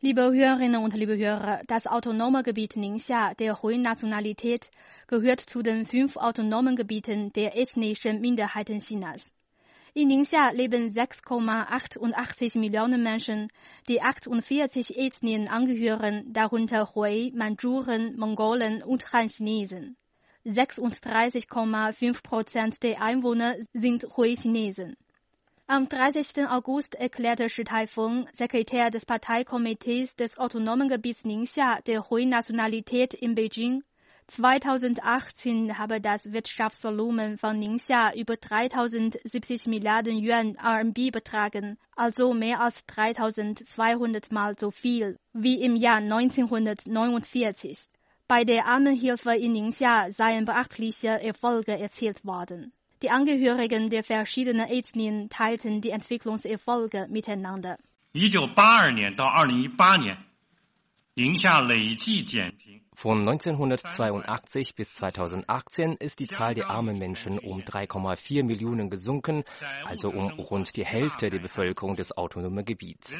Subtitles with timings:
[0.00, 4.70] Liebe Hörerinnen und liebe Hörer, das autonome Gebiet Ningxia der hohen Nationalität
[5.08, 9.32] gehört zu den fünf autonomen Gebieten der ethnischen Minderheiten Chinas.
[9.94, 13.48] In Ningxia leben 6,88 Millionen Menschen,
[13.88, 19.96] die 48 Ethnien angehören, darunter Hui, Manchuren, Mongolen und Han-Chinesen.
[20.46, 24.94] 36,5 Prozent der Einwohner sind Hui-Chinesen.
[25.70, 26.48] Am 30.
[26.48, 33.84] August erklärte Shi Taifeng, Sekretär des Parteikomitees des Autonomen Gebiets Ningxia der Hui-Nationalität in Beijing,
[34.28, 42.86] 2018 habe das Wirtschaftsvolumen von Ningxia über 3070 Milliarden Yuan RMB betragen, also mehr als
[42.86, 47.90] 3200 Mal so viel wie im Jahr 1949.
[48.26, 52.72] Bei der Armenhilfe in Ningxia seien beachtliche Erfolge erzielt worden.
[53.01, 57.77] Die Angehörigen der verschiedenen Ethnien teilten die Entwicklungserfolge miteinander.
[58.13, 60.26] 一九八二年到二零一八年，宁夏累计减贫
[62.94, 69.42] von 1982 bis 2018 ist die Zahl der armen Menschen um 3,4 Millionen gesunken,
[69.84, 73.16] also um rund die Hälfte der Bevölkerung des autonomen Gebiets.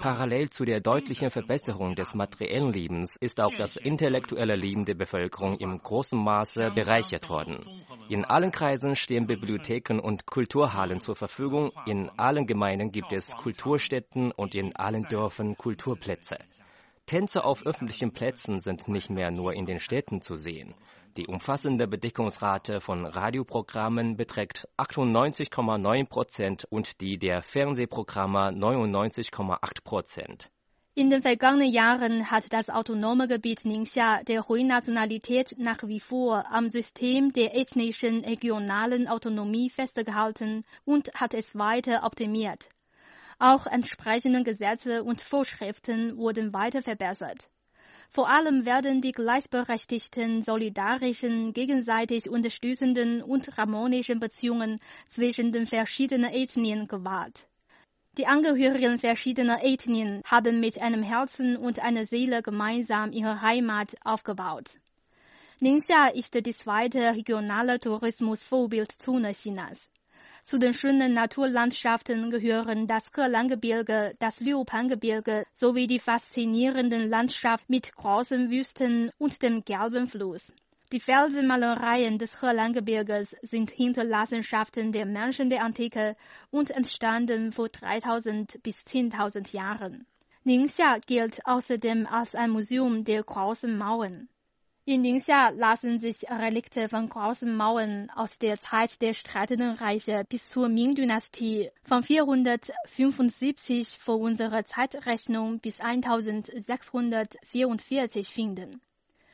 [0.00, 5.58] Parallel zu der deutlichen Verbesserung des materiellen Lebens ist auch das intellektuelle Leben der Bevölkerung
[5.58, 7.84] im großen Maße bereichert worden.
[8.08, 14.32] In allen Kreisen stehen Bibliotheken und Kulturhallen zur Verfügung, in allen Gemeinden gibt es Kulturstätten
[14.32, 16.38] und in allen Dörfern Kulturplätze.
[17.06, 20.74] Tänze auf öffentlichen Plätzen sind nicht mehr nur in den Städten zu sehen.
[21.16, 30.50] Die umfassende Bedeckungsrate von Radioprogrammen beträgt 98,9 Prozent und die der Fernsehprogramme 99,8 Prozent.
[30.94, 36.68] In den vergangenen Jahren hat das autonome Gebiet Ningxia der Hui-Nationalität nach wie vor am
[36.68, 42.68] System der ethnischen regionalen Autonomie festgehalten und hat es weiter optimiert.
[43.42, 47.50] Auch entsprechende Gesetze und Vorschriften wurden weiter verbessert.
[48.08, 54.78] Vor allem werden die gleichberechtigten, solidarischen, gegenseitig unterstützenden und harmonischen Beziehungen
[55.08, 57.48] zwischen den verschiedenen Ethnien gewahrt.
[58.16, 64.78] Die Angehörigen verschiedener Ethnien haben mit einem Herzen und einer Seele gemeinsam ihre Heimat aufgebaut.
[65.58, 69.91] Ningxia ist die zweite regionale Tourismusvorbildzone Chinas.
[70.44, 78.50] Zu den schönen Naturlandschaften gehören das Helangebirge, das Liupangebirge sowie die faszinierenden Landschaft mit großen
[78.50, 80.52] Wüsten und dem gelben Fluss.
[80.90, 86.16] Die Felsenmalereien des Helangebirges sind Hinterlassenschaften der Menschen der Antike
[86.50, 90.06] und entstanden vor 3000 bis 10.000 Jahren.
[90.42, 94.28] Ningxia gilt außerdem als ein Museum der großen Mauern.
[94.84, 100.50] In Ningxia lassen sich Relikte von großen Mauern aus der Zeit der Streitenden Reiche bis
[100.50, 108.80] zur Ming-Dynastie von 475 vor unserer Zeitrechnung bis 1644 finden.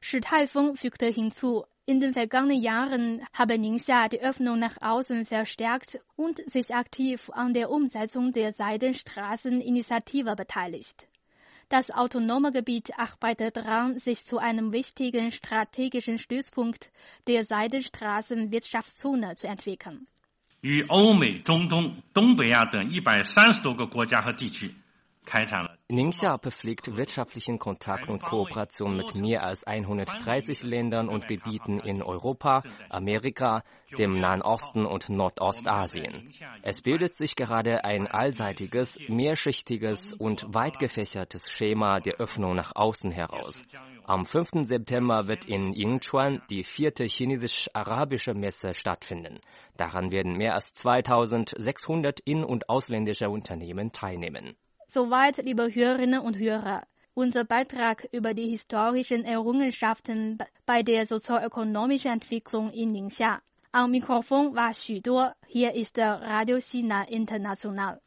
[0.00, 6.00] Shi Taifeng fügte hinzu, in den vergangenen Jahren habe Ningxia die Öffnung nach außen verstärkt
[6.16, 11.06] und sich aktiv an der Umsetzung der Seidenstraßeninitiative beteiligt.
[11.69, 16.91] Das autonome Gebiet arbeitet daran, sich zu einem wichtigen strategischen Stützpunkt
[17.27, 20.07] der Seidenstraßenwirtschaftszone zu entwickeln.
[20.61, 24.75] 与欧美、中东、东北亚等一百三十多个国家和地区
[25.25, 32.64] 开展了 Ningxia pflegt wirtschaftlichen Kontakt und Kooperation mit mehr als 130 Ländern und Gebieten in Europa,
[32.88, 33.62] Amerika,
[33.96, 36.32] dem Nahen Osten und Nordostasien.
[36.62, 43.12] Es bildet sich gerade ein allseitiges, mehrschichtiges und weit gefächertes Schema der Öffnung nach außen
[43.12, 43.64] heraus.
[44.02, 44.62] Am 5.
[44.62, 49.38] September wird in Yingchuan die vierte chinesisch-arabische Messe stattfinden.
[49.76, 54.56] Daran werden mehr als 2600 in- und ausländische Unternehmen teilnehmen.
[54.88, 62.70] Soweit, liebe Hörerinnen und Hörer, unser Beitrag über die historischen Errungenschaften bei der sozioökonomischen Entwicklung
[62.70, 63.42] in Ningxia.
[63.72, 65.32] Am Mikrofon war Xu Duo.
[65.48, 68.00] Hier ist der Radio China International.